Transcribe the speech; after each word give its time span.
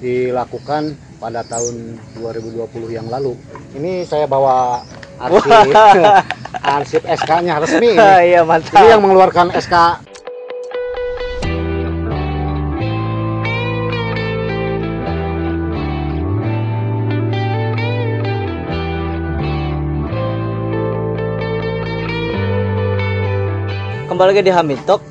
dilakukan 0.00 0.96
pada 1.16 1.40
tahun 1.46 1.96
2020 2.20 2.68
yang 2.92 3.08
lalu. 3.08 3.36
Ini 3.72 4.04
saya 4.04 4.28
bawa 4.28 4.84
arsip 5.16 5.50
arsip 6.76 7.02
SK-nya 7.04 7.56
resmi 7.60 7.96
iya 8.28 8.44
mantap. 8.44 8.76
Ini 8.76 8.96
yang 8.96 9.02
mengeluarkan 9.04 9.52
SK 9.56 10.04
Kembali 24.16 24.32
lagi 24.32 24.48
di 24.48 24.54
Hamid 24.54 24.80
Talk. 24.88 25.04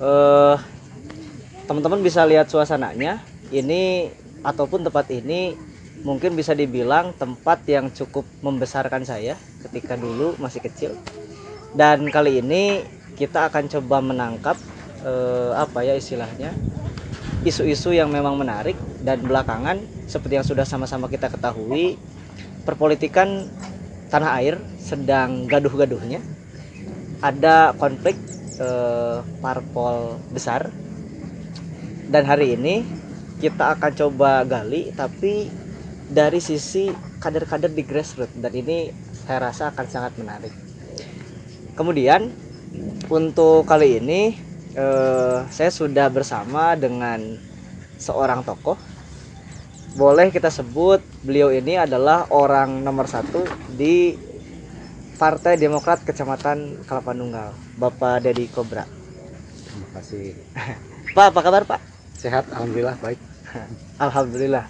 Eh, 0.00 0.56
teman-teman 1.68 2.00
bisa 2.00 2.24
lihat 2.24 2.48
suasananya. 2.48 3.31
Ini 3.52 4.08
ataupun 4.40 4.88
tempat 4.88 5.12
ini 5.12 5.52
mungkin 6.02 6.32
bisa 6.34 6.56
dibilang 6.56 7.12
tempat 7.14 7.62
yang 7.68 7.92
cukup 7.92 8.24
membesarkan 8.40 9.04
saya 9.04 9.36
ketika 9.60 9.94
dulu 9.94 10.34
masih 10.40 10.64
kecil. 10.64 10.96
Dan 11.76 12.08
kali 12.08 12.40
ini 12.40 12.80
kita 13.14 13.52
akan 13.52 13.68
coba 13.68 14.00
menangkap 14.00 14.56
eh, 15.04 15.52
apa 15.52 15.84
ya 15.84 15.94
istilahnya 15.94 16.56
isu-isu 17.44 17.92
yang 17.92 18.08
memang 18.08 18.38
menarik 18.38 18.78
dan 19.04 19.20
belakangan 19.20 19.82
seperti 20.08 20.40
yang 20.40 20.46
sudah 20.46 20.64
sama-sama 20.64 21.10
kita 21.10 21.28
ketahui 21.28 21.98
perpolitikan 22.62 23.50
tanah 24.08 24.38
air 24.38 24.54
sedang 24.78 25.44
gaduh-gaduhnya 25.50 26.22
ada 27.20 27.74
konflik 27.76 28.16
eh, 28.62 29.18
parpol 29.42 30.22
besar 30.30 30.70
dan 32.08 32.24
hari 32.24 32.54
ini 32.54 33.01
kita 33.42 33.74
akan 33.74 33.90
coba 33.90 34.46
gali 34.46 34.94
tapi 34.94 35.50
dari 36.06 36.38
sisi 36.38 36.94
kader-kader 37.18 37.74
di 37.74 37.82
grassroots 37.82 38.38
dan 38.38 38.54
ini 38.54 38.94
saya 39.26 39.50
rasa 39.50 39.74
akan 39.74 39.86
sangat 39.90 40.14
menarik 40.14 40.54
kemudian 41.74 42.30
untuk 43.10 43.66
kali 43.66 43.98
ini 43.98 44.38
eh, 44.78 45.38
saya 45.50 45.70
sudah 45.74 46.06
bersama 46.06 46.78
dengan 46.78 47.18
seorang 47.98 48.46
tokoh 48.46 48.78
boleh 49.98 50.30
kita 50.30 50.48
sebut 50.48 51.02
beliau 51.26 51.50
ini 51.50 51.76
adalah 51.76 52.30
orang 52.30 52.80
nomor 52.80 53.10
satu 53.10 53.42
di 53.74 54.14
Partai 55.20 55.54
Demokrat 55.54 56.02
Kecamatan 56.02 56.82
Kelapa 56.82 57.14
Nunggal, 57.14 57.54
Bapak 57.78 58.26
Dedi 58.26 58.50
Kobra. 58.50 58.82
Terima 58.82 59.88
kasih. 59.94 60.34
Pak, 61.14 61.30
apa 61.30 61.40
kabar 61.46 61.62
Pak? 61.62 61.80
Sehat, 62.18 62.50
alhamdulillah 62.50 62.98
baik. 62.98 63.31
Alhamdulillah. 64.04 64.66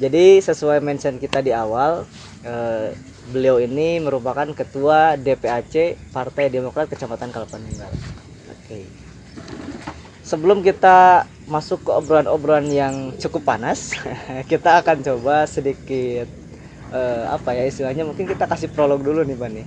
Jadi 0.00 0.40
sesuai 0.40 0.80
mention 0.80 1.20
kita 1.20 1.44
di 1.44 1.52
awal, 1.52 2.08
eh, 2.40 2.96
beliau 3.28 3.60
ini 3.60 4.00
merupakan 4.00 4.48
Ketua 4.48 5.20
DPAC 5.20 6.00
Partai 6.08 6.48
Demokrat 6.48 6.88
Kecamatan 6.88 7.28
Kelapa 7.28 7.60
Nunggal. 7.60 7.92
Oke. 8.48 8.88
Sebelum 10.24 10.64
kita 10.64 11.28
masuk 11.50 11.84
ke 11.84 11.90
obrolan-obrolan 11.92 12.70
yang 12.70 12.94
cukup 13.20 13.44
panas, 13.44 13.92
kita 14.50 14.80
akan 14.80 15.04
coba 15.04 15.44
sedikit 15.44 16.30
eh, 16.94 17.24
apa 17.28 17.52
ya 17.52 17.68
istilahnya 17.68 18.08
mungkin 18.08 18.24
kita 18.24 18.48
kasih 18.48 18.72
prolog 18.72 19.04
dulu 19.04 19.20
nih 19.20 19.36
Pak 19.36 19.50
nih. 19.52 19.66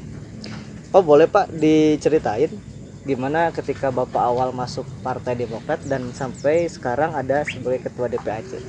Oh 0.94 1.06
boleh 1.06 1.30
Pak 1.30 1.54
diceritain 1.54 2.73
gimana 3.04 3.52
ketika 3.52 3.92
Bapak 3.92 4.24
awal 4.24 4.56
masuk 4.56 4.88
Partai 5.04 5.36
Demokrat 5.36 5.84
dan 5.84 6.08
sampai 6.16 6.72
sekarang 6.72 7.12
ada 7.12 7.44
sebagai 7.44 7.92
Ketua 7.92 8.08
DPAC. 8.08 8.64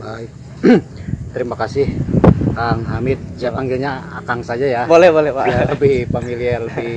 Baik. 0.00 0.30
Terima 1.36 1.56
kasih 1.56 1.84
Kang 2.56 2.84
Hamid. 2.88 3.20
Saya 3.36 3.52
panggilnya 3.52 4.00
Akang 4.16 4.40
saja 4.40 4.64
ya. 4.64 4.82
Boleh 4.88 5.12
boleh 5.12 5.30
Pak. 5.36 5.44
Biar 5.44 5.66
lebih 5.76 5.96
familiar, 6.08 6.60
lebih 6.64 6.96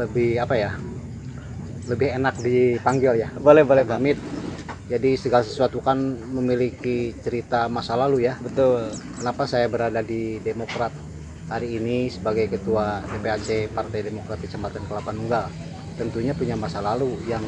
lebih 0.00 0.30
apa 0.40 0.54
ya? 0.56 0.70
Lebih 1.84 2.08
enak 2.16 2.34
dipanggil 2.40 3.12
ya. 3.20 3.28
Boleh 3.36 3.64
boleh 3.64 3.84
Kang 3.84 4.00
Pak. 4.00 4.00
Hamid. 4.00 4.18
Jadi 4.88 5.16
segala 5.20 5.44
sesuatu 5.44 5.80
kan 5.84 5.96
memiliki 6.32 7.12
cerita 7.20 7.68
masa 7.68 7.92
lalu 7.96 8.24
ya. 8.28 8.40
Betul. 8.40 8.88
Kenapa 9.20 9.44
saya 9.44 9.68
berada 9.68 10.00
di 10.00 10.40
Demokrat 10.40 11.11
hari 11.48 11.78
ini 11.78 12.06
sebagai 12.06 12.46
Ketua 12.48 13.02
DPAC 13.02 13.70
Partai 13.70 14.00
Demokrat 14.02 14.38
Kecamatan 14.38 14.82
Kelapa 14.86 15.10
Nunggal? 15.10 15.46
Tentunya 15.94 16.32
punya 16.32 16.56
masa 16.56 16.80
lalu 16.80 17.14
yang 17.24 17.42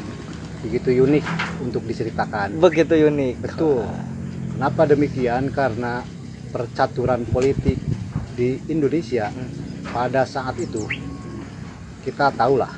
begitu 0.60 1.04
unik 1.04 1.24
untuk 1.60 1.84
diceritakan. 1.84 2.56
Begitu 2.56 3.08
unik. 3.08 3.34
Betul. 3.40 3.84
Kenapa 4.54 4.86
demikian? 4.86 5.50
Karena 5.50 6.00
percaturan 6.48 7.26
politik 7.26 7.76
di 8.34 8.58
Indonesia 8.68 9.30
Hmm. 9.30 9.50
pada 9.90 10.26
saat 10.26 10.58
itu 10.58 10.86
kita 12.02 12.34
tahulah 12.34 12.70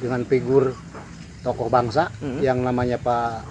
dengan 0.00 0.24
figur 0.24 0.72
tokoh 1.40 1.68
bangsa 1.68 2.08
Hmm. 2.20 2.40
yang 2.40 2.60
namanya 2.60 2.96
Pak 2.96 3.44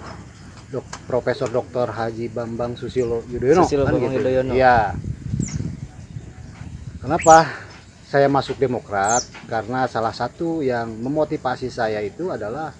Dok, 0.72 0.86
Profesor 1.04 1.52
Dr. 1.52 1.92
Haji 1.92 2.32
Bambang 2.32 2.72
Susilo 2.74 3.20
Yudhoyono. 3.28 3.62
Susilo 3.62 3.84
Bambang 3.84 4.16
Yudhoyono. 4.16 4.52
Iya. 4.56 4.96
Kenapa 7.02 7.50
saya 8.06 8.30
masuk 8.30 8.62
Demokrat? 8.62 9.26
Karena 9.50 9.90
salah 9.90 10.14
satu 10.14 10.62
yang 10.62 10.86
memotivasi 10.86 11.66
saya 11.66 11.98
itu 11.98 12.30
adalah 12.30 12.70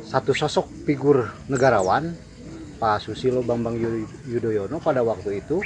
satu 0.00 0.32
sosok 0.32 0.88
figur 0.88 1.28
negarawan 1.44 2.16
Pak 2.80 3.04
Susilo 3.04 3.44
Bambang 3.44 3.76
Yu- 3.76 4.08
Yudhoyono 4.32 4.80
pada 4.80 5.04
waktu 5.04 5.44
itu 5.44 5.60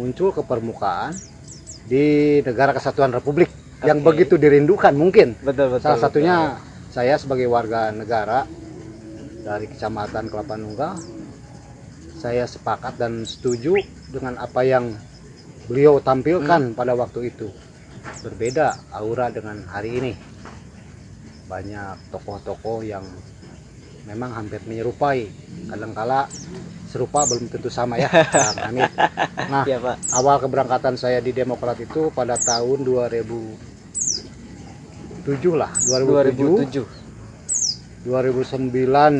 muncul 0.00 0.32
ke 0.32 0.40
permukaan 0.40 1.12
di 1.84 2.40
negara 2.40 2.72
kesatuan 2.72 3.12
Republik 3.12 3.52
yang 3.84 4.00
Oke. 4.00 4.16
begitu 4.16 4.40
dirindukan 4.40 4.96
mungkin 4.96 5.36
Betul 5.44 5.76
betul. 5.76 5.84
salah 5.84 6.00
satunya 6.00 6.36
saya 6.88 7.20
sebagai 7.20 7.44
warga 7.52 7.92
negara 7.92 8.48
dari 9.44 9.68
Kecamatan 9.68 10.32
Kelapa 10.32 10.56
Nunggal 10.56 10.96
saya 12.16 12.48
sepakat 12.48 12.96
dan 12.96 13.28
setuju 13.28 13.76
dengan 14.08 14.40
apa 14.40 14.64
yang 14.64 14.96
beliau 15.66 15.98
tampilkan 15.98 16.74
pada 16.74 16.94
waktu 16.94 17.34
itu 17.34 17.50
berbeda 18.22 18.78
aura 18.94 19.30
dengan 19.34 19.66
hari 19.66 19.98
ini 19.98 20.12
banyak 21.46 22.10
tokoh-tokoh 22.10 22.82
yang 22.82 23.06
memang 24.06 24.30
hampir 24.34 24.62
menyerupai 24.62 25.26
kadangkala 25.66 26.30
serupa 26.86 27.26
belum 27.26 27.50
tentu 27.50 27.66
sama 27.66 27.98
ya 27.98 28.06
Kang 28.30 28.70
Hamid. 28.70 28.86
nah 29.50 29.66
Iya 29.66 29.82
Pak. 29.82 29.96
awal 30.14 30.38
keberangkatan 30.38 30.94
saya 30.94 31.18
di 31.18 31.34
Demokrat 31.34 31.74
itu 31.82 32.14
pada 32.14 32.38
tahun 32.38 32.86
2007 32.86 35.26
lah 35.58 35.74
2007 35.82 36.70
2007. 36.70 36.86
2009 38.06 38.70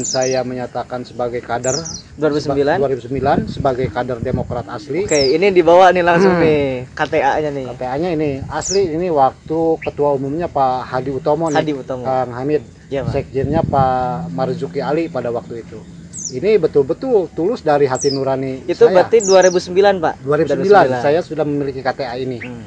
saya 0.06 0.46
menyatakan 0.46 1.02
sebagai 1.02 1.42
kader 1.42 1.82
2009. 2.14 2.78
2009 2.78 3.50
sebagai 3.50 3.90
kader 3.90 4.22
Demokrat 4.22 4.70
asli 4.70 5.02
Oke, 5.02 5.34
ini 5.34 5.50
dibawa 5.50 5.90
nih 5.90 6.06
langsung 6.06 6.38
Hmm. 6.38 6.46
nih 6.46 6.86
KTA-nya 6.94 7.50
nih. 7.50 7.66
KTA-nya 7.66 8.08
ini 8.14 8.30
asli 8.46 8.86
ini 8.88 9.10
waktu 9.10 9.58
ketua 9.82 10.14
umumnya 10.14 10.46
Pak 10.46 10.86
Hadi 10.86 11.10
Utomo 11.10 11.50
nih 11.50 11.58
Hadi 11.58 11.72
Utomo. 11.74 12.06
Kang 12.06 12.30
Hamid 12.30 12.62
Pak. 12.86 13.10
sekjennya 13.10 13.66
Pak 13.66 14.30
Marzuki 14.30 14.78
Ali 14.78 15.10
pada 15.10 15.34
waktu 15.34 15.66
itu 15.66 15.82
ini 16.28 16.54
betul-betul 16.54 17.30
tulus 17.30 17.62
dari 17.62 17.86
hati 17.86 18.10
nurani 18.10 18.62
Itu 18.64 18.86
saya 18.86 19.02
berarti 19.02 19.18
2009, 19.18 19.98
Pak. 19.98 20.14
2009 20.22 21.02
saya 21.02 21.20
sudah 21.20 21.42
memiliki 21.42 21.82
KTA 21.82 22.14
ini 22.16 22.38
Hmm. 22.38 22.62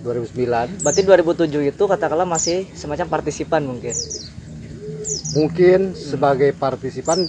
2009 0.00 0.80
Berarti 0.80 1.02
2007 1.04 1.60
itu 1.62 1.84
katakanlah 1.86 2.24
masih 2.26 2.66
semacam 2.72 3.06
partisipan 3.06 3.62
mungkin. 3.62 3.92
Mungkin 5.28 5.92
sebagai 5.92 6.52
partisipan 6.52 7.28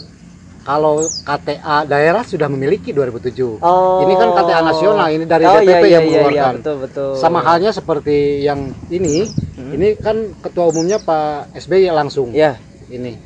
kalau 0.59 1.11
KTA 1.19 1.83
daerah 1.83 2.23
sudah 2.23 2.47
memiliki 2.47 2.89
2007 2.89 3.59
Oh. 3.59 3.99
ini 3.99 4.15
kan 4.15 4.31
KTA 4.31 4.61
nasional 4.61 5.07
ini 5.09 5.23
dari 5.23 5.43
oh, 5.43 5.59
DPP 5.59 5.67
iya, 5.67 5.75
iya, 5.75 5.87
yang 5.89 6.03
iya, 6.03 6.07
mengeluarkan 6.07 6.33
Iya, 6.33 6.57
betul, 6.57 6.75
betul. 6.79 7.09
sama 7.17 7.39
halnya 7.39 7.71
seperti 7.71 8.17
yang 8.41 8.59
ini 8.87 9.27
Hmm. 9.53 9.69
ini 9.69 9.93
kan 9.95 10.17
ketua 10.39 10.65
umumnya 10.65 10.97
Pak 10.97 11.53
SBY 11.53 11.91
langsung 11.91 12.31
Ya. 12.31 12.57
ini 12.87 13.19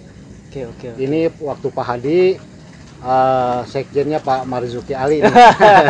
Oke, 0.48 0.66
oke. 0.66 0.88
oke. 0.92 0.98
ini 0.98 1.30
waktu 1.38 1.68
Pak 1.70 1.86
Hadi 1.86 2.20
eh, 2.98 3.60
sekjennya 3.64 4.18
Pak 4.18 4.44
Marzuki 4.44 4.92
Ali 4.92 5.22
nih. 5.22 5.30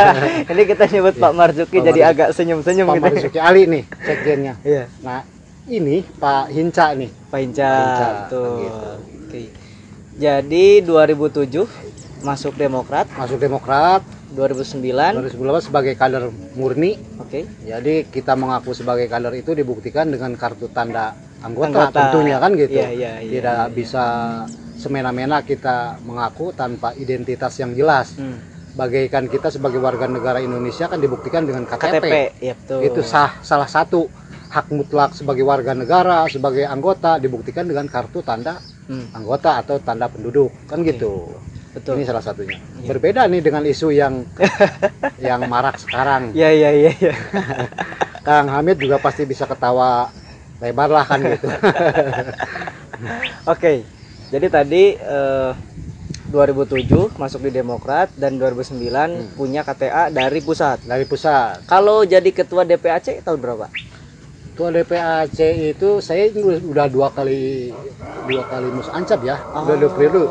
ini 0.52 0.62
kita 0.66 0.84
nyebut 0.86 1.16
Pak 1.16 1.32
Marzuki 1.32 1.72
Pak 1.74 1.86
jadi 1.86 2.00
Marzuki. 2.02 2.12
agak 2.14 2.30
senyum-senyum 2.34 2.86
Pak 2.86 2.94
gitu. 2.94 3.06
Marzuki 3.08 3.40
Ali 3.40 3.62
nih 3.66 3.84
sekjennya 3.98 4.54
Iya. 4.62 4.84
nah 5.00 5.24
ini 5.68 6.04
Pak 6.04 6.48
Hinca 6.52 6.96
nih 6.96 7.12
Pak 7.28 7.40
Hinca, 7.44 7.72
Hinca, 7.72 8.08
betul. 8.26 8.56
gitu. 8.64 8.90
Oke. 9.28 9.42
Jadi 10.18 10.66
2007 10.82 12.26
masuk 12.26 12.54
Demokrat, 12.58 13.06
masuk 13.14 13.38
Demokrat 13.38 14.02
2009. 14.34 15.30
2019 15.38 15.68
sebagai 15.70 15.94
kader 15.94 16.34
murni 16.58 16.98
Oke. 17.22 17.44
Jadi 17.68 18.08
kita 18.08 18.40
mengaku 18.40 18.72
sebagai 18.72 19.12
kader 19.12 19.36
itu 19.36 19.52
dibuktikan 19.52 20.08
dengan 20.08 20.32
kartu 20.40 20.72
tanda 20.72 21.12
anggota, 21.44 21.92
Anggota. 21.92 22.00
tentunya 22.08 22.40
kan 22.40 22.56
gitu. 22.56 22.80
Iya, 22.80 22.90
iya, 22.96 23.14
iya, 23.20 23.32
Tidak 23.36 23.64
iya. 23.68 23.76
bisa 23.76 24.06
semena-mena 24.80 25.44
kita 25.44 26.00
mengaku 26.08 26.56
tanpa 26.56 26.96
identitas 26.96 27.52
yang 27.60 27.76
jelas. 27.76 28.16
Hmm. 28.16 28.40
Bagaikan 28.78 29.26
kita 29.28 29.50
sebagai 29.50 29.82
warga 29.82 30.06
negara 30.06 30.38
Indonesia 30.40 30.88
kan 30.88 31.02
dibuktikan 31.02 31.44
dengan 31.44 31.66
KTP. 31.66 31.98
KTP, 31.98 32.16
ya 32.40 32.54
betul. 32.54 32.80
Itu 32.86 33.02
sah 33.04 33.36
salah 33.44 33.68
satu 33.68 34.06
hak 34.58 34.74
mutlak 34.74 35.14
sebagai 35.14 35.46
warga 35.46 35.78
negara, 35.78 36.26
sebagai 36.26 36.66
anggota 36.66 37.22
dibuktikan 37.22 37.70
dengan 37.70 37.86
kartu 37.86 38.26
tanda 38.26 38.58
Hmm, 38.88 39.12
anggota 39.12 39.60
atau 39.60 39.84
tanda 39.84 40.08
penduduk. 40.08 40.48
Kan 40.64 40.80
Oke. 40.80 40.96
gitu. 40.96 41.36
betul. 41.76 42.00
Ini 42.00 42.08
salah 42.08 42.24
satunya. 42.24 42.56
Iya. 42.56 42.88
Berbeda 42.88 43.28
nih 43.28 43.44
dengan 43.44 43.68
isu 43.68 43.92
yang 43.92 44.24
yang 45.28 45.44
marak 45.52 45.76
sekarang. 45.76 46.32
Ya 46.32 46.50
ya 46.56 46.72
ya 46.72 46.92
ya. 46.96 47.14
Kang 48.26 48.48
Hamid 48.48 48.80
juga 48.80 48.96
pasti 48.98 49.28
bisa 49.28 49.44
ketawa 49.44 50.08
lebar 50.64 50.88
lah 50.88 51.04
kan 51.04 51.20
gitu. 51.20 51.52
Oke. 53.54 53.84
Jadi 54.32 54.48
tadi 54.48 54.84
eh, 54.96 55.52
2007 56.32 57.16
masuk 57.16 57.44
di 57.44 57.52
Demokrat 57.56 58.12
dan 58.16 58.40
2009 58.40 59.36
punya 59.36 59.68
KTA 59.68 60.12
dari 60.12 60.40
pusat. 60.40 60.84
Dari 60.84 61.04
pusat. 61.04 61.64
Kalau 61.68 62.08
jadi 62.08 62.28
ketua 62.32 62.64
DPAC 62.64 63.20
tahun 63.24 63.40
berapa? 63.40 63.68
Ketua 64.58 64.74
DPAC 64.74 65.38
itu 65.78 66.02
saya 66.02 66.34
ini 66.34 66.42
udah 66.42 66.90
dua 66.90 67.14
kali 67.14 67.70
dua 68.26 68.42
kali 68.50 68.66
mus 68.74 68.90
ancap 68.90 69.22
ya, 69.22 69.38
udah 69.54 69.78
dua 69.78 69.92
periode 69.94 70.26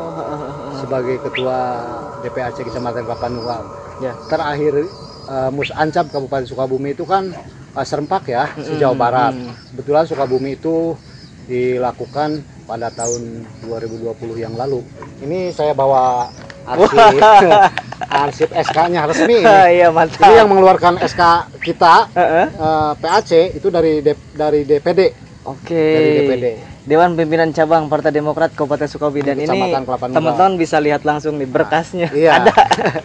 sebagai 0.75 1.15
ketua 1.23 1.79
DPAC 2.19 2.67
Kecamatan 2.67 3.07
Kelapa 3.07 3.31
Nunggal. 3.31 3.63
Ya. 4.03 4.11
Terakhir 4.27 4.83
eh, 5.31 5.49
mus 5.55 5.71
ancap 5.71 6.11
Kabupaten 6.11 6.43
Sukabumi 6.43 6.91
itu 6.91 7.07
kan 7.07 7.31
eh, 7.71 7.85
serempak 7.87 8.27
ya, 8.27 8.51
sejauh 8.59 8.91
Mm, 8.91 8.99
barat. 8.99 9.31
mm. 9.31 9.71
Kebetulan 9.71 10.03
Sukabumi 10.03 10.59
itu 10.59 10.99
dilakukan 11.47 12.43
pada 12.67 12.91
tahun 12.91 13.47
2020 13.63 14.11
yang 14.43 14.59
lalu. 14.59 14.83
Ini 15.23 15.55
saya 15.55 15.71
bawa 15.71 16.27
arsip, 16.67 17.21
arsip 18.19 18.49
SK-nya 18.51 19.01
resmi 19.03 19.35
ini. 19.41 19.47
Iya 19.73 19.87
Jadi 19.87 19.95
mantap. 19.95 20.29
yang 20.29 20.47
mengeluarkan 20.47 20.93
SK 20.99 21.21
kita 21.61 22.11
Heeh. 22.11 22.45
eh, 22.51 22.91
PAC 22.97 23.29
itu 23.53 23.67
dari 23.67 23.99
D- 24.01 24.27
dari 24.31 24.61
DPD 24.61 25.01
Oke. 25.43 25.73
dari 25.73 26.09
DPD. 26.19 26.45
Dewan 26.83 27.15
Pimpinan 27.15 27.51
Cabang 27.51 27.87
Partai 27.87 28.11
Demokrat 28.11 28.51
Kabupaten 28.51 28.87
Sukabumi 28.87 29.19
dan 29.21 29.35
ini 29.35 29.47
teman-teman 29.47 30.55
bisa 30.55 30.79
lihat 30.79 31.03
langsung 31.03 31.35
nih 31.35 31.43
berkasnya. 31.45 32.07
Iya. 32.09 32.31
Ada 32.37 32.51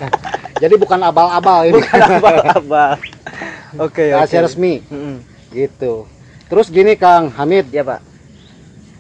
Jadi 0.62 0.74
bukan 0.76 1.02
abal-abal 1.02 1.66
ini. 1.66 1.82
apa-apa. 1.82 2.94
Oke, 3.74 4.06
oke. 4.06 4.14
Rahasia 4.14 4.38
resmi 4.40 4.78
Mm-mm. 4.84 5.18
gitu. 5.50 6.06
Terus 6.46 6.70
gini 6.70 6.94
Kang 6.94 7.32
Hamid, 7.32 7.66
Ya, 7.70 7.82
Pak. 7.82 7.98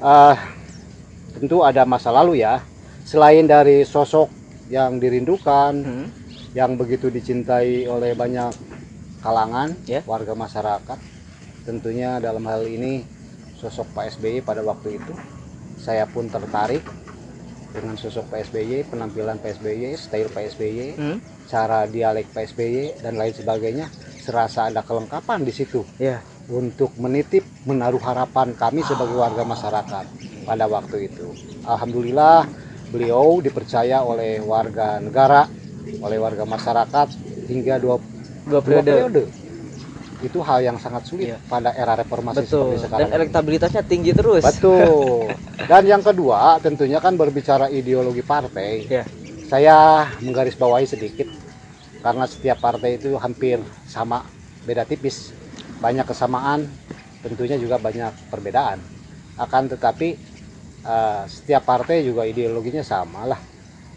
eh, 0.00 0.34
tentu 1.32 1.62
ada 1.62 1.86
masa 1.86 2.10
lalu 2.10 2.42
ya. 2.42 2.58
Selain 3.04 3.44
dari 3.44 3.84
sosok 3.84 4.26
yang 4.72 4.96
dirindukan, 4.96 5.72
Hmm. 5.84 6.08
yang 6.56 6.80
begitu 6.80 7.12
dicintai 7.12 7.84
oleh 7.84 8.16
banyak 8.16 8.56
kalangan 9.20 9.76
Ya. 9.84 10.00
warga 10.08 10.32
masyarakat, 10.32 10.96
tentunya 11.68 12.16
dalam 12.16 12.48
hal 12.48 12.64
ini 12.64 13.04
sosok 13.60 13.92
Pak 13.92 14.16
SBY 14.16 14.40
pada 14.40 14.64
waktu 14.64 14.96
itu, 14.96 15.12
saya 15.76 16.08
pun 16.08 16.32
tertarik 16.32 16.80
dengan 17.68 18.00
sosok 18.00 18.32
Pak 18.32 18.48
SBY, 18.48 18.88
penampilan 18.88 19.36
Pak 19.38 19.60
SBY, 19.60 19.92
style 19.94 20.32
Pak 20.32 20.44
SBY, 20.56 20.96
Hmm? 20.96 21.18
cara 21.44 21.84
dialek 21.84 22.32
Pak 22.32 22.48
SBY 22.48 23.04
dan 23.04 23.20
lain 23.20 23.36
sebagainya. 23.36 23.92
Serasa 24.22 24.70
ada 24.72 24.80
kelengkapan 24.86 25.42
di 25.44 25.52
situ 25.52 25.84
Ya. 25.98 26.22
untuk 26.48 26.96
menitip 26.96 27.44
menaruh 27.68 28.00
harapan 28.00 28.56
kami 28.56 28.80
sebagai 28.82 29.18
warga 29.18 29.44
masyarakat 29.44 30.04
pada 30.46 30.64
waktu 30.66 31.10
itu. 31.12 31.26
Alhamdulillah 31.66 32.46
beliau 32.92 33.40
dipercaya 33.40 34.04
oleh 34.04 34.36
warga 34.38 35.00
negara, 35.00 35.48
oleh 36.04 36.18
warga 36.20 36.44
masyarakat 36.44 37.08
hingga 37.48 37.80
dua, 37.80 37.96
Dua 37.96 38.04
dua 38.44 38.60
periode. 38.60 38.92
periode. 38.92 39.22
Itu 40.22 40.38
hal 40.38 40.62
yang 40.62 40.78
sangat 40.78 41.02
sulit 41.08 41.34
Iya. 41.34 41.38
pada 41.50 41.74
era 41.74 41.98
reformasi 41.98 42.46
Betul. 42.46 42.76
seperti 42.76 42.76
sekarang. 42.86 43.00
Dan 43.02 43.16
elektabilitasnya 43.16 43.82
tinggi 43.82 44.12
terus. 44.14 44.44
Betul. 44.44 45.34
Dan 45.70 45.82
yang 45.88 46.02
kedua 46.04 46.60
tentunya 46.62 47.02
kan 47.02 47.18
berbicara 47.18 47.66
ideologi 47.66 48.22
partai. 48.22 48.86
Ya. 48.86 49.02
Saya 49.50 50.06
menggarisbawahi 50.22 50.86
sedikit 50.86 51.26
karena 52.00 52.24
setiap 52.30 52.62
partai 52.62 53.02
itu 53.02 53.18
hampir 53.18 53.58
sama, 53.84 54.22
beda 54.62 54.86
tipis. 54.86 55.34
Banyak 55.82 56.06
kesamaan, 56.06 56.70
tentunya 57.20 57.58
juga 57.58 57.74
banyak 57.76 58.30
perbedaan. 58.30 58.78
Akan 59.34 59.66
tetapi 59.66 60.14
eh, 60.86 61.22
setiap 61.28 61.62
partai 61.66 62.02
juga 62.06 62.22
ideologinya 62.28 62.84
sama 62.84 63.26
lah. 63.26 63.40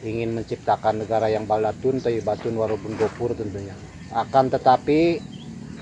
Ingin 0.05 0.35
menciptakan 0.37 1.03
negara 1.05 1.27
yang 1.31 1.45
balatun, 1.49 1.97
batun, 2.21 2.55
walaupun 2.59 2.93
gopur 2.99 3.33
tentunya. 3.33 3.73
Akan 4.13 4.51
tetapi 4.53 4.99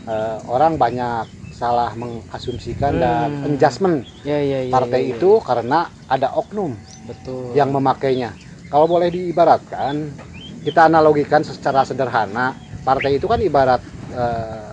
eh, 0.07 0.37
orang 0.49 0.77
banyak 0.79 1.27
salah 1.53 1.93
mengasumsikan 1.93 2.97
dan 2.97 3.29
Hmm. 3.33 3.45
adjustment 3.45 4.09
Ya, 4.23 4.39
ya, 4.39 4.61
ya. 4.63 4.69
partai 4.73 5.01
ya, 5.03 5.17
ya. 5.19 5.19
itu 5.19 5.39
karena 5.43 5.91
ada 6.09 6.33
oknum 6.35 6.77
betul. 7.07 7.53
yang 7.53 7.69
memakainya. 7.69 8.35
Kalau 8.71 8.89
boleh 8.89 9.09
diibaratkan, 9.13 10.17
kita 10.65 10.89
analogikan 10.89 11.45
secara 11.45 11.85
sederhana, 11.85 12.57
partai 12.81 13.21
itu 13.21 13.27
kan 13.29 13.39
ibarat 13.43 13.81
eh, 14.09 14.72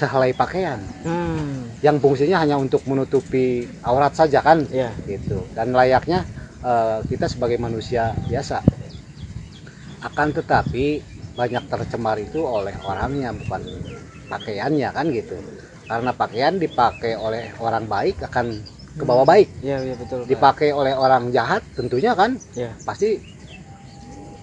sehelai 0.00 0.32
pakaian 0.32 0.80
Hmm. 1.04 1.76
yang 1.84 2.00
fungsinya 2.00 2.40
hanya 2.40 2.56
untuk 2.56 2.84
menutupi 2.88 3.68
aurat 3.84 4.16
saja 4.16 4.40
kan, 4.40 4.64
Ya. 4.72 4.96
gitu. 5.04 5.44
Dan 5.52 5.76
layaknya 5.76 6.24
eh, 6.60 7.00
kita 7.08 7.24
sebagai 7.24 7.56
manusia 7.56 8.16
biasa. 8.28 8.60
Akan 10.04 10.32
tetapi 10.32 11.00
banyak 11.36 11.64
tercemar 11.72 12.20
itu 12.20 12.40
oleh 12.44 12.76
orangnya 12.84 13.32
bukan 13.32 13.64
pakaiannya 14.28 14.88
kan 14.92 15.06
gitu. 15.08 15.40
Karena 15.88 16.12
pakaian 16.12 16.60
dipakai 16.60 17.16
oleh 17.16 17.52
orang 17.64 17.88
baik 17.88 18.20
akan 18.28 18.46
ke 18.92 19.04
bawah 19.08 19.24
baik 19.24 19.48
Ya, 19.64 19.80
ya 19.80 19.96
betul. 19.96 20.24
Pak. 20.24 20.28
dipakai 20.28 20.70
oleh 20.76 20.92
orang 20.92 21.32
jahat 21.32 21.64
tentunya 21.72 22.12
kan 22.12 22.36
Ya. 22.52 22.76
pasti 22.84 23.24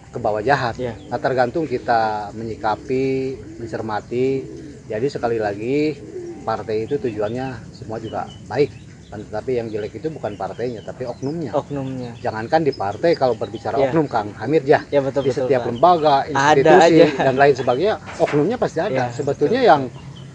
ke 0.10 0.18
bawah 0.18 0.42
jahat. 0.42 0.76
Ya. 0.82 0.98
Nah, 1.08 1.20
tergantung 1.22 1.70
kita 1.70 2.34
menyikapi, 2.34 3.38
mencermati. 3.62 4.50
Jadi 4.88 5.08
sekali 5.12 5.38
lagi 5.38 6.00
partai 6.48 6.88
itu 6.88 6.96
tujuannya 6.96 7.68
semua 7.76 8.00
juga 8.00 8.32
baik. 8.48 8.72
Tetapi 9.08 9.52
yang 9.56 9.68
jelek 9.72 10.04
itu 10.04 10.08
bukan 10.12 10.36
partainya, 10.36 10.84
tapi 10.84 11.08
oknumnya. 11.08 11.56
Oknumnya. 11.56 12.20
Jangankan 12.20 12.64
di 12.68 12.72
partai 12.76 13.16
kalau 13.16 13.36
berbicara 13.40 13.80
Ya. 13.80 13.88
oknum 13.88 14.08
Kang 14.12 14.36
Hamid 14.36 14.68
ya 14.68 14.84
Ya 14.92 15.00
betul 15.00 15.24
di 15.24 15.32
betul. 15.32 15.48
setiap 15.48 15.64
Pak. 15.64 15.70
lembaga, 15.72 16.16
institusi 16.28 16.98
dan 17.16 17.36
lain 17.40 17.56
sebagainya, 17.56 17.96
oknumnya 18.20 18.58
pasti 18.60 18.80
Ya, 18.84 18.88
ada. 18.88 19.04
Sebetulnya 19.16 19.64
betul. 19.64 19.72
yang 19.72 19.82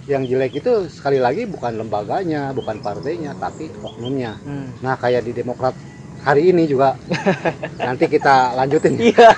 yang 0.08 0.22
jelek 0.26 0.52
itu 0.58 0.72
sekali 0.90 1.20
lagi 1.22 1.46
bukan 1.46 1.78
lembaganya, 1.78 2.50
bukan 2.56 2.80
partainya, 2.82 3.36
tapi 3.38 3.70
oknumnya. 3.84 4.40
Hmm. 4.42 4.74
Nah, 4.82 4.96
kayak 4.98 5.22
di 5.22 5.32
Demokrat 5.36 5.76
hari 6.24 6.50
ini 6.50 6.66
juga. 6.66 6.96
Nanti 7.86 8.08
kita 8.08 8.56
lanjutin. 8.56 8.98
Iya. 8.98 9.30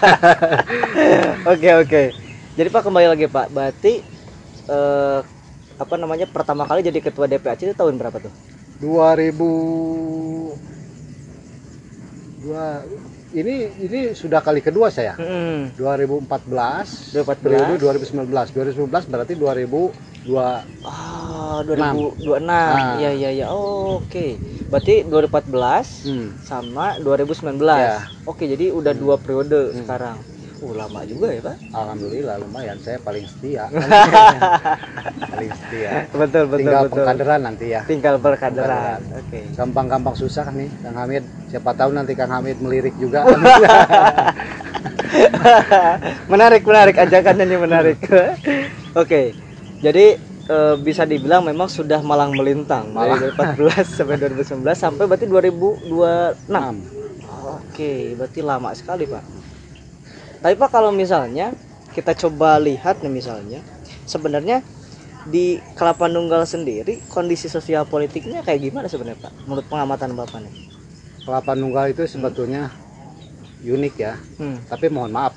Oke 1.52 1.70
oke. 1.76 2.02
Jadi 2.54 2.68
Pak 2.70 2.82
kembali 2.86 3.06
lagi 3.12 3.26
Pak. 3.28 3.46
Berarti 3.52 4.13
eh, 4.66 5.21
apa 5.75 5.94
namanya 5.99 6.26
pertama 6.26 6.62
kali 6.64 6.80
jadi 6.80 7.02
ketua 7.02 7.26
DPAC 7.26 7.64
itu 7.64 7.75
tahun 7.75 7.99
berapa 7.99 8.18
tuh? 8.21 8.33
2000 8.78 10.54
dua 12.44 12.85
ini 13.35 13.54
ini 13.80 14.00
sudah 14.14 14.38
kali 14.38 14.61
kedua 14.62 14.92
saya. 14.92 15.16
Hmm. 15.18 15.75
2014, 15.75 17.11
2014. 17.11 17.42
periode 17.42 17.75
2019. 17.80 18.30
2019 18.54 19.11
berarti 19.11 19.35
2002 19.35 20.62
Ah, 20.87 21.59
2026. 21.66 23.00
Iya 23.00 23.11
iya 23.11 23.30
iya. 23.35 23.47
Oh, 23.50 23.99
Oke. 23.99 24.38
Berarti 24.71 25.02
2014 25.02 26.06
hmm. 26.06 26.28
sama 26.47 26.94
2019. 27.02 27.59
Ya. 27.59 28.06
Oke, 28.23 28.47
jadi 28.47 28.71
udah 28.71 28.94
dua 28.94 29.16
periode 29.18 29.73
Hmm. 29.73 29.78
sekarang. 29.83 30.16
Uh, 30.62 30.73
lama 30.76 31.00
juga 31.02 31.26
ya, 31.34 31.40
Pak? 31.42 31.56
Alhamdulillah 31.75 32.37
lumayan 32.38 32.78
saya 32.78 32.99
paling 33.02 33.26
setia. 33.26 33.66
paling 35.34 35.50
setia. 35.50 35.90
Betul, 36.14 36.44
betul, 36.46 36.58
Tinggal 36.62 36.82
betul. 36.87 36.94
pengkaderan 37.02 37.40
nanti 37.42 37.66
ya. 37.75 37.80
Tinggal 37.84 38.14
berkaderan. 38.23 39.00
Oke. 39.18 39.40
Gampang-gampang 39.58 40.14
susah 40.14 40.46
nih 40.54 40.70
Kang 40.80 40.96
Hamid. 40.96 41.25
Siapa 41.50 41.75
tahu 41.75 41.90
nanti 41.90 42.14
Kang 42.14 42.30
Hamid 42.30 42.62
melirik 42.62 42.94
juga. 43.02 43.26
menarik 46.32 46.62
menarik 46.66 46.96
ajakannya 46.99 47.44
ini 47.46 47.56
menarik 47.58 47.99
oke 49.00 49.23
jadi 49.78 50.06
eh, 50.50 50.75
bisa 50.80 51.06
dibilang 51.06 51.46
memang 51.46 51.70
sudah 51.70 52.00
malang 52.02 52.34
melintang 52.34 52.90
Malang. 52.90 53.20
dari 53.20 53.32
2014 53.62 53.96
sampai 54.02 54.16
2019 54.18 54.75
sampai 54.75 55.04
berarti 55.06 55.26
2026 55.30 56.50
Enam. 56.50 56.75
oke 57.46 57.92
berarti 58.18 58.40
lama 58.42 58.70
sekali 58.75 59.04
pak 59.06 59.23
tapi 60.44 60.60
pak 60.60 60.68
kalau 60.68 60.92
misalnya 60.92 61.56
kita 61.96 62.12
coba 62.12 62.60
lihat 62.60 63.00
nih 63.00 63.08
misalnya 63.08 63.64
sebenarnya 64.04 64.60
di 65.24 65.56
Kelapa 65.72 66.04
Nunggal 66.04 66.44
sendiri 66.44 67.00
kondisi 67.08 67.48
sosial 67.48 67.88
politiknya 67.88 68.44
kayak 68.44 68.60
gimana 68.60 68.92
sebenarnya 68.92 69.24
pak 69.24 69.32
menurut 69.48 69.64
pengamatan 69.72 70.12
bapak 70.12 70.44
nih 70.44 70.54
Kelapa 71.24 71.56
Nunggal 71.56 71.96
itu 71.96 72.04
sebetulnya 72.04 72.68
unik 73.64 73.94
ya. 73.96 74.20
Hmm. 74.36 74.60
Tapi 74.68 74.92
mohon 74.92 75.08
maaf, 75.08 75.32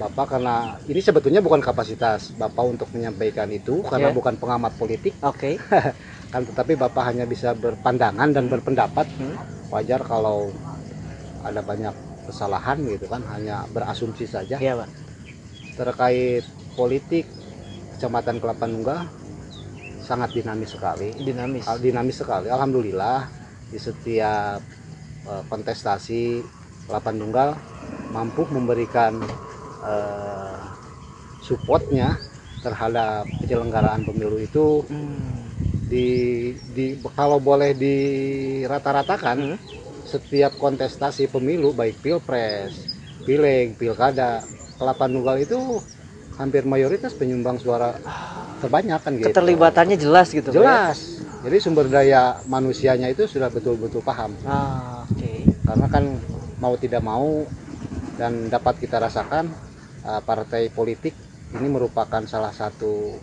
Bapak 0.00 0.32
karena 0.32 0.80
ini 0.88 0.96
sebetulnya 1.04 1.44
bukan 1.44 1.60
kapasitas 1.60 2.32
Bapak 2.32 2.64
untuk 2.64 2.88
menyampaikan 2.96 3.52
itu 3.52 3.84
karena 3.84 4.08
bukan 4.16 4.40
pengamat 4.40 4.72
politik 4.80 5.12
Oke. 5.20 5.60
kan 6.32 6.40
tetapi 6.40 6.80
Bapak 6.80 7.12
hanya 7.12 7.28
bisa 7.28 7.52
berpandangan 7.52 8.32
dan 8.32 8.48
berpendapat. 8.48 9.04
Hmm. 9.20 9.36
Wajar 9.68 10.00
kalau 10.08 10.48
ada 11.44 11.60
banyak 11.60 11.92
kesalahan 12.26 12.78
gitu 12.86 13.06
kan 13.06 13.22
hanya 13.32 13.64
berasumsi 13.70 14.24
saja 14.28 14.56
Iya, 14.60 14.84
Pak. 14.84 14.88
terkait 15.76 16.44
politik 16.76 17.26
Kecamatan 17.96 18.40
Kelapa 18.40 18.64
Nunggal 18.64 19.04
sangat 20.00 20.32
dinamis 20.32 20.72
sekali. 20.72 21.12
Dinamis. 21.20 21.68
Al- 21.68 21.84
dinamis 21.84 22.16
sekali. 22.16 22.48
Alhamdulillah 22.48 23.28
di 23.68 23.76
setiap 23.76 24.60
eh, 25.28 25.42
kontestasi 25.44 26.40
Kelapa 26.88 27.12
Nunggal 27.12 27.52
mampu 28.08 28.48
memberikan 28.48 29.20
eh, 29.84 30.58
supportnya 31.44 32.16
terhadap 32.64 33.28
penyelenggaraan 33.44 34.04
pemilu 34.04 34.36
itu 34.40 34.84
Hmm. 34.88 35.48
di, 35.84 36.08
di 36.72 36.96
kalau 37.12 37.36
boleh 37.40 37.72
dirata-ratakan 37.76 39.36
Hmm. 39.44 39.58
Setiap 40.10 40.58
kontestasi 40.58 41.30
pemilu 41.30 41.70
baik 41.70 42.02
pilpres, 42.02 42.74
pileg, 43.22 43.78
pilkada, 43.78 44.42
Kelapa 44.74 45.06
Nunggal 45.06 45.46
itu 45.46 45.78
hampir 46.40 46.64
mayoritas 46.64 47.12
penyumbang 47.14 47.60
suara 47.60 47.94
terbanyak 48.64 49.00
kan 49.00 49.12
gitu. 49.14 49.28
Keterlibatannya 49.30 49.96
jelas 50.00 50.32
gitu, 50.32 50.50
ya? 50.50 50.56
Jelas. 50.56 50.98
Jadi 51.40 51.56
sumber 51.60 51.88
daya 51.88 52.40
manusianya 52.48 53.08
itu 53.12 53.24
sudah 53.28 53.48
betul-betul 53.52 54.00
paham. 54.04 54.32
Ah, 54.44 55.04
oke. 55.04 55.32
Karena 55.64 55.86
kan 55.88 56.04
mau 56.60 56.74
tidak 56.76 57.00
mau 57.04 57.44
dan 58.20 58.52
dapat 58.52 58.76
kita 58.76 59.00
rasakan 59.00 59.48
uh, 60.04 60.20
partai 60.20 60.68
politik 60.68 61.16
ini 61.56 61.68
merupakan 61.72 62.20
salah 62.28 62.52
satu 62.52 63.16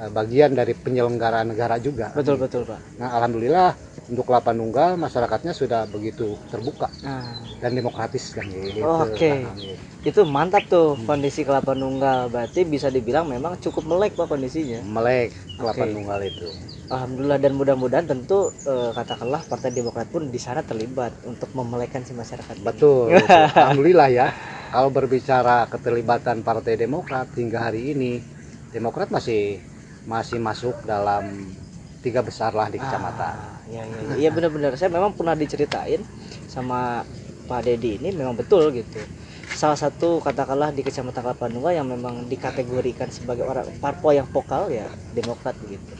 uh, 0.00 0.10
bagian 0.12 0.56
dari 0.56 0.72
penyelenggaraan 0.72 1.52
negara 1.52 1.76
juga. 1.76 2.12
Betul, 2.16 2.40
betul, 2.40 2.64
Pak. 2.64 3.00
Nah, 3.00 3.12
alhamdulillah 3.20 3.87
untuk 4.08 4.24
Kelapa 4.24 4.56
Nunggal 4.56 4.96
masyarakatnya 4.96 5.52
sudah 5.52 5.84
begitu 5.84 6.40
terbuka 6.48 6.88
Nah, 7.04 7.36
dan 7.60 7.76
demokratis 7.76 8.32
kan 8.32 8.48
gitu. 8.48 8.80
Oh, 8.80 9.04
oke. 9.04 9.30
Hamid. 9.44 9.78
itu 10.08 10.20
mantap 10.24 10.64
tuh 10.72 10.96
kondisi 11.04 11.44
kelapa 11.44 11.76
nunggal. 11.76 12.32
Berarti 12.32 12.64
bisa 12.64 12.88
dibilang 12.88 13.28
memang 13.28 13.60
cukup 13.60 13.84
melek 13.84 14.16
Pak 14.16 14.32
kondisinya. 14.32 14.80
Melek 14.80 15.36
Kelapa 15.60 15.84
Oke. 15.84 15.92
Nunggal 15.92 16.20
itu. 16.24 16.48
Alhamdulillah 16.88 17.36
dan 17.36 17.52
mudah-mudahan 17.52 18.06
tentu 18.08 18.48
eh, 18.64 18.90
katakanlah 18.96 19.44
Partai 19.44 19.70
Demokrat 19.76 20.08
pun 20.08 20.32
di 20.32 20.40
sana 20.40 20.64
terlibat 20.64 21.12
untuk 21.28 21.52
memelekkan 21.52 22.00
si 22.00 22.16
masyarakat. 22.16 22.56
Betul. 22.64 23.12
betul. 23.12 23.36
Alhamdulillah 23.52 24.08
ya. 24.08 24.26
Kalau 24.72 24.88
berbicara 24.88 25.68
keterlibatan 25.68 26.40
Partai 26.40 26.80
Demokrat 26.80 27.28
hingga 27.36 27.68
hari 27.68 27.92
ini, 27.92 28.24
Demokrat 28.72 29.12
masih 29.12 29.60
masih 30.08 30.40
masuk 30.40 30.80
dalam 30.88 31.52
tiga 31.98 32.22
besar 32.22 32.54
lah 32.54 32.70
di 32.70 32.78
kecamatan. 32.78 33.34
Ah, 33.34 33.58
iya 33.66 33.82
iya 33.82 33.98
iya. 33.98 34.14
Iya 34.26 34.30
benar-benar 34.30 34.78
saya 34.78 34.90
memang 34.92 35.14
pernah 35.18 35.34
diceritain 35.34 36.02
sama 36.46 37.02
Pak 37.48 37.60
Dedi 37.64 37.98
ini 37.98 38.14
memang 38.14 38.36
betul 38.38 38.70
gitu. 38.76 39.00
Salah 39.48 39.80
satu 39.80 40.20
katakanlah 40.20 40.70
di 40.70 40.84
Kecamatan 40.84 41.24
Kelapa 41.24 41.48
Nunggal 41.48 41.80
yang 41.80 41.88
memang 41.88 42.28
dikategorikan 42.28 43.08
sebagai 43.08 43.48
orang 43.48 43.66
parpol 43.80 44.12
yang 44.14 44.28
vokal 44.28 44.68
ya 44.68 44.86
Demokrat 45.16 45.56
begitu. 45.64 45.96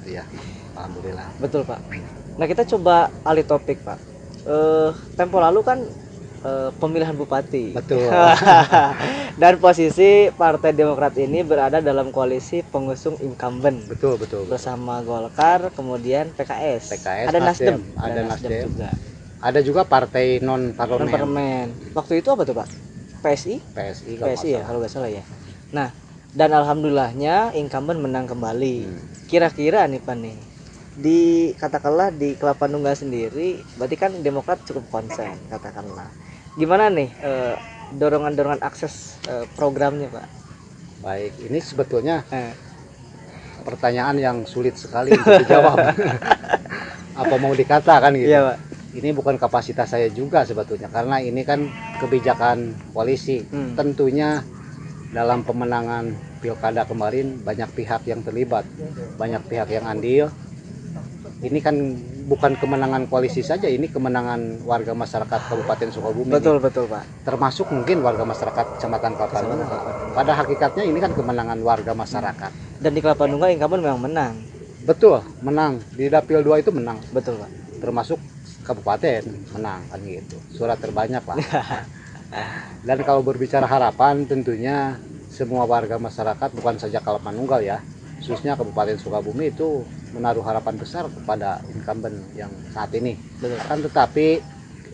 Gitu 0.00 0.16
ya. 0.16 0.24
Alhamdulillah. 0.78 1.26
Betul 1.42 1.66
Pak. 1.66 1.82
Nah 2.38 2.46
kita 2.46 2.62
coba 2.64 3.10
alih 3.26 3.44
topik 3.44 3.82
Pak. 3.82 3.98
Eh 4.46 4.90
tempo 5.18 5.42
lalu 5.42 5.60
kan 5.66 5.82
eh, 6.44 6.70
pemilihan 6.76 7.14
bupati. 7.14 7.74
Betul. 7.74 8.06
Dan 9.40 9.56
posisi 9.58 10.28
Partai 10.34 10.76
Demokrat 10.76 11.16
ini 11.16 11.40
berada 11.40 11.80
dalam 11.80 12.12
koalisi 12.12 12.60
pengusung 12.60 13.16
incumbent 13.24 13.88
betul 13.88 14.20
betul. 14.20 14.44
betul. 14.44 14.52
bersama 14.52 15.00
Golkar, 15.00 15.72
kemudian 15.72 16.28
PKS. 16.36 16.92
PKS, 16.92 17.26
ada 17.32 17.38
Nasdem, 17.40 17.78
ada 17.96 18.20
Nasdem. 18.28 18.68
juga. 18.68 18.90
Ada 19.42 19.58
juga 19.64 19.82
partai 19.82 20.38
non 20.38 20.70
Non 20.70 20.76
parlemen 20.76 21.10
parlemen. 21.10 21.66
Waktu 21.96 22.22
itu 22.22 22.28
apa 22.30 22.42
tuh 22.46 22.54
Pak? 22.54 22.68
PSI? 23.22 23.58
PSI 23.74 24.12
kalau 24.18 24.28
PSI 24.34 24.48
ya 24.54 24.60
kalau 24.62 24.78
nggak 24.78 24.92
salah 24.92 25.10
ya. 25.10 25.22
Nah 25.74 25.88
dan 26.32 26.50
alhamdulillahnya 26.54 27.56
incumbent 27.58 27.98
menang 27.98 28.30
kembali. 28.30 28.76
Hmm. 28.86 29.02
Kira-kira 29.26 29.88
nih 29.90 29.98
Pak 29.98 30.16
nih 30.20 30.36
di 30.92 31.52
katakanlah 31.56 32.12
di 32.12 32.36
Kelapa 32.36 32.68
Nunggal 32.68 32.92
sendiri, 32.92 33.64
berarti 33.80 33.96
kan 33.96 34.12
Demokrat 34.20 34.60
cukup 34.68 34.84
konsen 34.92 35.32
katakanlah. 35.48 36.12
Gimana 36.52 36.92
nih 36.92 37.08
eh, 37.24 37.54
dorongan-dorongan 37.96 38.60
akses 38.60 39.16
eh, 39.24 39.48
programnya 39.56 40.12
Pak? 40.12 40.26
Baik, 41.00 41.32
ini 41.48 41.58
sebetulnya 41.58 42.22
Eh, 42.28 42.52
pertanyaan 43.62 44.18
yang 44.18 44.36
sulit 44.44 44.74
sekali 44.74 45.14
untuk 45.14 45.46
dijawab. 45.46 45.78
Apa 47.22 47.34
mau 47.38 47.54
dikatakan 47.54 48.12
gitu? 48.18 48.28
iya 48.28 48.52
Pak. 48.52 48.58
Ini 48.92 49.08
bukan 49.16 49.40
kapasitas 49.40 49.88
saya 49.88 50.12
juga 50.12 50.44
sebetulnya 50.44 50.92
karena 50.92 51.16
ini 51.22 51.40
kan 51.48 51.64
kebijakan 51.96 52.76
koalisi. 52.92 53.40
Hmm. 53.48 53.72
Tentunya 53.72 54.44
dalam 55.16 55.40
pemenangan 55.44 56.12
pilkada 56.44 56.84
kemarin 56.84 57.40
banyak 57.40 57.72
pihak 57.72 58.04
yang 58.04 58.20
terlibat, 58.20 58.68
banyak 59.16 59.40
pihak 59.48 59.68
yang 59.72 59.88
andil. 59.88 60.28
Ini 61.42 61.58
kan 61.58 61.74
bukan 62.30 62.54
kemenangan 62.54 63.10
koalisi 63.10 63.42
saja, 63.42 63.66
ini 63.66 63.90
kemenangan 63.90 64.62
warga 64.62 64.94
masyarakat 64.94 65.40
Kabupaten 65.50 65.90
Sukabumi. 65.90 66.30
Betul 66.30 66.62
betul 66.62 66.86
Pak. 66.86 67.26
Termasuk 67.26 67.66
mungkin 67.74 67.98
warga 67.98 68.22
masyarakat 68.22 68.78
Kecamatan 68.78 69.18
Kelapa. 69.18 69.42
Pada 70.14 70.32
hakikatnya 70.38 70.86
ini 70.86 71.02
kan 71.02 71.10
kemenangan 71.10 71.58
warga 71.66 71.92
masyarakat. 71.98 72.78
Dan 72.78 72.94
di 72.94 73.02
Kelapa 73.02 73.26
Nunggal 73.26 73.58
incumbent 73.58 73.82
memang 73.82 74.02
menang. 74.06 74.32
Betul, 74.86 75.18
menang. 75.42 75.82
Di 75.98 76.06
Dapil 76.06 76.46
2 76.46 76.62
itu 76.62 76.70
menang. 76.70 77.02
Betul 77.10 77.42
Pak. 77.42 77.50
termasuk 77.82 78.22
kabupaten 78.62 79.26
menang 79.58 79.82
kan 79.90 80.00
gitu 80.06 80.38
surat 80.54 80.78
terbanyak 80.78 81.22
lah 81.26 81.38
dan 82.86 82.98
kalau 83.02 83.26
berbicara 83.26 83.66
harapan 83.66 84.22
tentunya 84.22 84.96
semua 85.26 85.66
warga 85.66 85.98
masyarakat 85.98 86.48
bukan 86.54 86.78
saja 86.78 87.02
Kelapa 87.02 87.34
Nunggal 87.34 87.60
ya 87.66 87.78
khususnya 88.22 88.54
Kabupaten 88.54 88.94
Sukabumi 89.02 89.50
itu 89.50 89.82
menaruh 90.14 90.46
harapan 90.46 90.78
besar 90.78 91.10
kepada 91.10 91.58
incumbent 91.74 92.22
yang 92.38 92.54
saat 92.70 92.94
ini 92.94 93.18
Betul. 93.42 93.58
kan 93.58 93.78
tetapi 93.82 94.26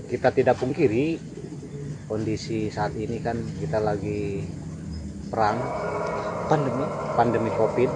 kita 0.09 0.33
tidak 0.33 0.57
pungkiri 0.57 1.21
kondisi 2.09 2.73
saat 2.73 2.97
ini 2.97 3.21
kan 3.21 3.37
kita 3.61 3.85
lagi 3.85 4.49
perang 5.29 5.61
Pandemi. 6.49 6.85
pandemi 7.13 7.51
covid 7.53 7.93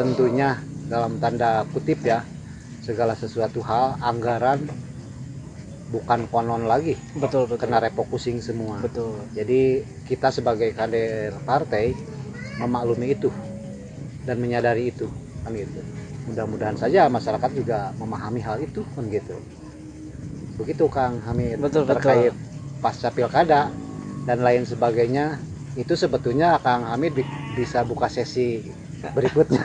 tentunya 0.00 0.56
dalam 0.88 1.20
tanda 1.20 1.68
kutip 1.76 2.00
ya 2.00 2.24
segala 2.80 3.12
sesuatu 3.12 3.60
hal 3.60 4.00
anggaran 4.00 4.64
bukan 5.92 6.24
konon 6.32 6.64
lagi 6.64 6.96
Betul 7.12 7.44
betul. 7.44 7.68
kena 7.68 7.84
refocusing 7.84 8.40
semua 8.40 8.80
Betul. 8.80 9.20
jadi 9.36 9.84
kita 10.08 10.32
sebagai 10.32 10.72
kader 10.72 11.36
partai 11.44 11.92
memaklumi 12.56 13.12
itu 13.12 13.28
dan 14.26 14.36
menyadari 14.38 14.90
itu. 14.90 15.06
Kan 15.42 15.54
gitu. 15.54 15.80
Mudah-mudahan 16.30 16.78
saja 16.78 17.10
masyarakat 17.10 17.50
juga 17.54 17.90
memahami 17.98 18.40
hal 18.42 18.62
itu 18.62 18.86
kan 18.94 19.06
gitu. 19.10 19.34
Begitu 20.58 20.84
Kang 20.86 21.18
Hamid. 21.26 21.58
Betul, 21.58 21.82
betul. 21.82 21.98
terkait 21.98 22.32
pasca 22.78 23.10
pilkada 23.10 23.70
dan 24.26 24.38
lain 24.42 24.62
sebagainya 24.62 25.38
itu 25.74 25.96
sebetulnya 25.96 26.60
Kang 26.60 26.86
Hamid 26.86 27.16
bi- 27.16 27.26
bisa 27.58 27.82
buka 27.82 28.06
sesi 28.06 28.62
berikutnya. 29.10 29.58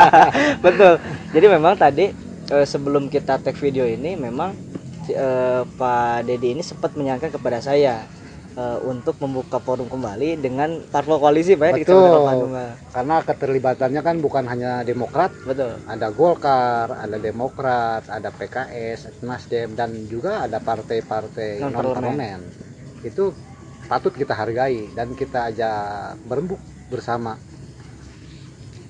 Betul. 0.64 0.98
Jadi 1.30 1.46
memang 1.46 1.78
tadi 1.78 2.10
eh, 2.50 2.66
sebelum 2.66 3.06
kita 3.06 3.38
take 3.38 3.60
video 3.60 3.86
ini 3.86 4.18
memang 4.18 4.50
eh, 5.06 5.62
Pak 5.62 6.26
Dedi 6.26 6.58
ini 6.58 6.62
sempat 6.64 6.98
menyarankan 6.98 7.30
kepada 7.30 7.62
saya 7.62 8.02
eh, 8.54 8.78
untuk 8.82 9.18
membuka 9.18 9.58
forum 9.58 9.86
kembali 9.86 10.38
dengan 10.38 10.82
parpol 10.86 11.18
koalisi 11.18 11.54
Pak 11.54 11.66
ya, 11.66 11.72
di. 11.74 11.82
Kecamatan 11.82 12.36
Nunggal. 12.38 12.70
karena 12.90 13.16
keterlibatannya 13.20 14.00
kan 14.00 14.16
bukan 14.18 14.44
hanya 14.46 14.72
Demokrat 14.82 15.34
Betul. 15.42 15.78
ada 15.84 16.08
Golkar, 16.10 16.94
ada 16.94 17.16
Demokrat, 17.18 18.06
ada 18.06 18.30
PKS, 18.30 19.20
Nasdem 19.20 19.74
dan 19.74 20.06
juga 20.06 20.46
ada 20.46 20.58
partai-partai 20.58 21.58
non 21.60 21.74
parlemen. 21.74 22.40
Itu 23.02 23.34
patut 23.84 24.14
kita 24.14 24.32
hargai 24.32 24.88
dan 24.90 25.12
kita 25.12 25.50
ajak 25.50 25.76
berembuk 26.24 26.56
bersama 26.88 27.36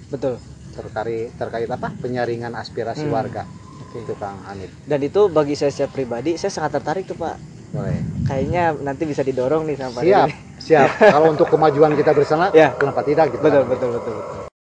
Betul. 0.06 0.38
terkait 0.71 1.33
terkait 1.35 1.66
apa? 1.66 1.88
penyaringan 1.94 2.52
aspirasi 2.54 3.06
Hmm. 3.06 3.14
warga. 3.14 3.42
Oke. 3.80 4.02
Itu 4.02 4.14
Kang 4.14 4.38
Hanif. 4.44 4.71
Dan 4.85 5.00
itu 5.00 5.26
bagi 5.28 5.54
saya 5.54 5.71
secara 5.71 5.90
pribadi 5.90 6.35
saya 6.35 6.50
sangat 6.50 6.78
tertarik 6.78 7.06
tuh 7.06 7.16
Pak. 7.16 7.53
Boleh. 7.75 7.99
Kayaknya 8.25 8.64
nanti 8.78 9.02
bisa 9.02 9.26
didorong 9.26 9.66
nih 9.66 9.75
sama 9.75 9.99
Pak 9.99 10.02
Siap, 10.07 10.28
Dedi. 10.31 10.35
siap. 10.62 10.88
Kalau 11.14 11.28
untuk 11.35 11.50
kemajuan 11.50 11.93
kita 11.99 12.14
bersama, 12.14 12.54
Ya. 12.54 12.71
kenapa 12.78 13.02
tidak 13.02 13.35
gitu. 13.35 13.43
Betul 13.43 13.66
betul 13.66 13.88
betul 13.99 14.14
betul. 14.14 14.43